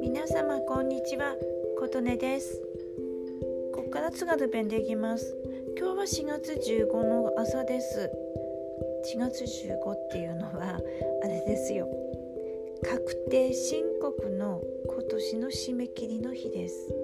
[0.00, 1.34] 皆様こんにちは。
[1.80, 2.62] 琴音です。
[3.74, 5.36] ここから津軽弁でいきます。
[5.76, 8.08] 今日は4月15の朝です。
[9.12, 10.78] 4月15っていうのは
[11.24, 11.88] あれですよ。
[12.84, 16.94] 確定申告の今年の締め切りの日です。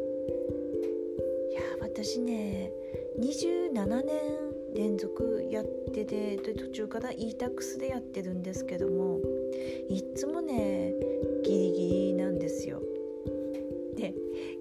[1.51, 2.71] いや私ね
[3.19, 3.73] 27
[4.05, 4.44] 年
[4.75, 9.21] 連続やってて途中から e-tax でやってるんですけども
[9.89, 10.93] いっつもね
[11.45, 12.83] ギリギリなんですよ。
[13.97, 14.15] で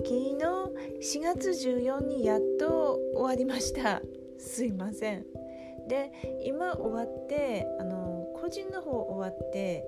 [0.04, 4.02] 昨日4月14にやっと終わりました
[4.38, 5.26] すいません。
[5.88, 6.12] で
[6.46, 9.84] 今終わってあの個人の方終わって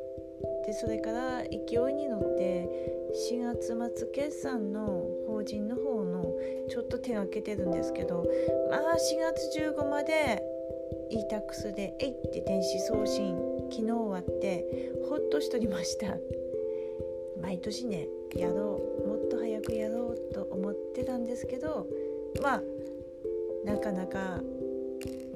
[0.65, 2.67] でそれから勢いに乗って
[3.31, 6.14] 4月末決算の法人の方の
[6.69, 8.25] ちょっと手がけてるんですけど
[8.69, 10.43] まあ4月15まで
[11.09, 13.35] e-tax で「えい!」って電子送信
[13.69, 16.17] 昨日終わってほっとしとりました
[17.41, 21.87] 毎年ねやろうもっと早くやろうと思ってたんですけど
[22.41, 22.63] まあ
[23.65, 24.41] なかなか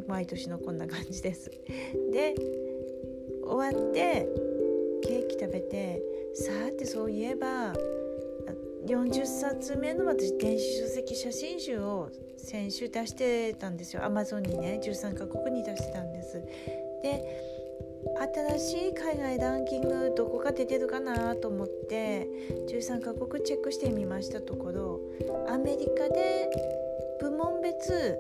[0.08, 1.52] 毎年のこんな感じです
[2.12, 2.36] で
[3.44, 4.28] 終わって
[5.04, 6.02] ケーキ食べて
[6.34, 7.74] さてそういえば
[8.90, 12.10] 40冊目の私電子書籍写真集を
[12.40, 14.04] 先週出してたんですよ。
[14.04, 16.42] アマゾンにね13カ国に出してたんです。
[17.04, 17.24] で
[18.58, 22.28] 新しい海外ランキングどこか出てるかなと思って
[22.68, 25.00] 13カ国チェックしてみましたところ
[25.48, 26.50] アメリカで
[27.22, 28.18] 部門別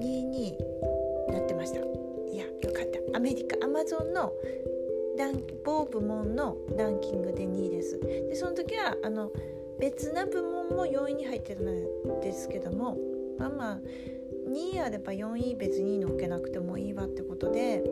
[0.00, 0.58] 2位に
[1.28, 1.78] なってました。
[1.78, 3.16] いやよかった。
[3.16, 4.32] アメリカアマゾンの
[5.64, 8.00] 某部門のランキングで2位です。
[8.00, 9.30] でその時はあの
[9.78, 12.96] 別な部門も4位に入ってるんですけども
[13.38, 13.80] まあまあ
[14.48, 17.82] 2位あれば4位別に乗っけなくてもいいわってことで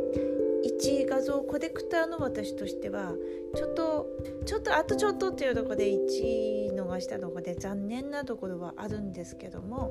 [0.65, 3.13] 1位画像コレクターの私としては
[3.55, 4.07] ちょっと
[4.45, 9.91] ちょっとあとちょっとっていうとこで1位逃したとこで残念なところはあるんですけども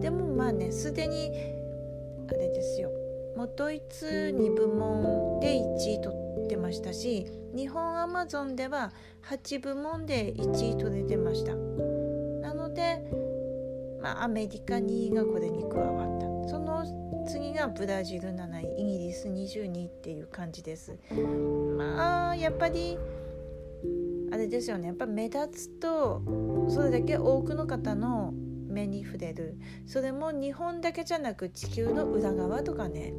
[0.00, 1.30] でもまあねすでに
[2.28, 2.90] あれですよ。
[3.36, 6.14] もうドイツ2部門で1位取
[6.44, 8.92] ってましたし日本アマゾンでは
[9.28, 11.54] 8部門で1位取れてました。
[11.54, 13.02] なので、
[14.00, 16.48] まあ、アメリカ2位がこれに加わった。
[16.48, 16.84] その
[17.28, 20.96] 次がブラジル7位イギリス22位っていう感じです。
[21.76, 22.98] まあやっぱり
[24.32, 24.88] あれですよね。
[24.88, 26.22] やっぱ目立つと
[26.68, 28.32] それだけ多くの方の
[28.70, 29.56] 目に触れる。
[29.86, 33.12] それも日本だけじゃなく地球の裏側とかね。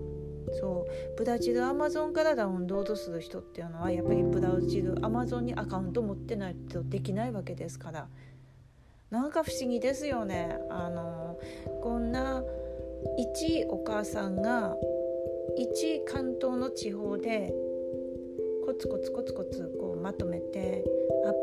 [0.59, 1.17] そう。
[1.17, 8.07] ブラジルアマゾンからダウンロードする人っていうのはやっぱりブラジルアマゾンにアカウント持ってないとできないわけですから。
[9.09, 10.57] なんか不思議ですよね。
[10.69, 11.38] あの
[11.81, 12.44] こんな
[13.18, 14.75] 一お母さんが
[15.57, 17.53] 一関東の地方で
[18.66, 20.83] コツコツコツコツこうまとめて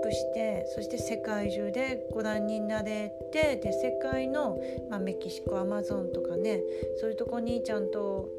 [0.09, 4.59] アップしてそして世界中でご覧になれてで世界の、
[4.91, 6.61] まあ、メキシコアマゾンとかね
[6.99, 8.31] そういうとこにちゃんと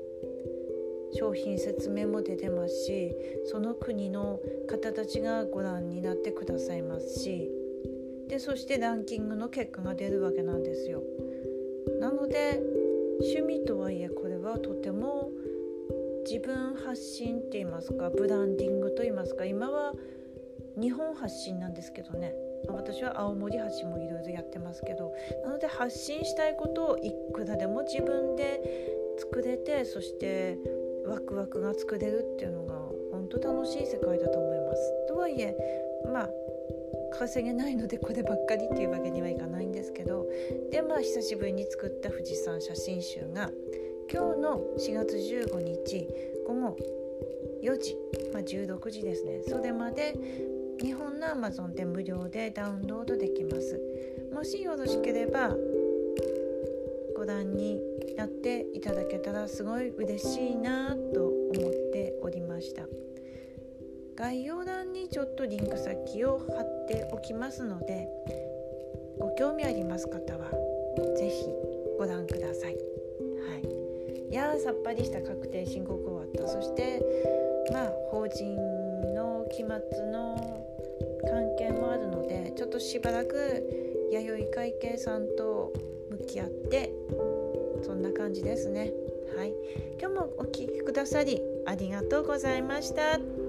[1.14, 3.16] 商品説明も出てますし
[3.46, 7.50] その国の方たちがご覧になってくださいますし
[8.28, 11.02] でそしてランキングの結果が出るわけなんですよ。
[12.00, 12.62] なので
[13.22, 15.32] 趣味とはいえこれはとても
[16.30, 19.94] 自分発信って言いますかブランディングと言いますか今は
[20.80, 22.34] 日本発信なんですけどね。
[22.68, 25.14] 私は青森発信もいろいろやってますけど。
[25.44, 28.62] なので発信したいことをいくらでも自分で
[29.18, 30.58] 作れてそして
[31.06, 32.76] ワクワクが作れるっていうのが
[33.12, 35.08] 本当楽しい世界だと思います。
[35.08, 35.58] とはいえ
[36.06, 36.30] まあ
[37.12, 40.28] 稼げないのでこればっかりっていうわけにはいかないんですけど。
[40.72, 43.52] でまあ久しぶりに作った富士山写真集が
[44.12, 46.08] 今日の4月15日
[46.48, 46.78] 午後
[47.62, 47.98] 4時、
[48.34, 49.42] まあ、16時ですね。
[49.48, 50.16] それまで
[50.82, 53.80] 日本の Amazon で無料でダウンロードできます。
[54.34, 55.56] もしよろしければ
[57.16, 57.82] ご覧に
[58.16, 62.84] なっていただけたらすごい嬉しいなと思っておりました。
[64.16, 68.08] 概要欄にちょっとリンク先を貼っておきますので
[69.18, 70.52] ご興味あります方は
[71.18, 71.46] 是非
[71.98, 72.74] ご覧ください。
[72.74, 72.78] は
[74.28, 76.48] い、いやさっぱりした確定申告終わった。
[76.48, 77.02] そして
[77.72, 78.56] まあ法人
[79.14, 80.66] の期末の
[82.80, 85.74] としばらく弥生会計さんと
[86.10, 86.94] 向き合って
[87.84, 88.92] そんな感じですね。
[89.38, 89.54] はい、
[90.00, 93.49] 今日もお聴きくださりありがとうございました。